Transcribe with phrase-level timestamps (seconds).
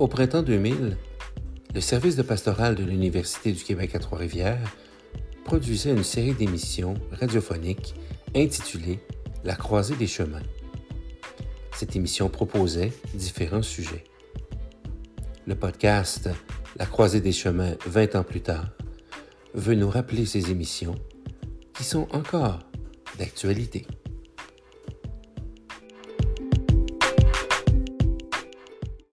[0.00, 0.96] Au printemps 2000,
[1.74, 4.74] le service de pastoral de l'Université du Québec à Trois-Rivières
[5.44, 7.94] produisait une série d'émissions radiophoniques
[8.34, 9.00] intitulée
[9.44, 10.40] La croisée des chemins.
[11.74, 14.04] Cette émission proposait différents sujets.
[15.46, 16.30] Le podcast
[16.78, 18.70] La croisée des chemins 20 ans plus tard
[19.52, 20.94] veut nous rappeler ces émissions
[21.74, 22.60] qui sont encore
[23.18, 23.86] d'actualité.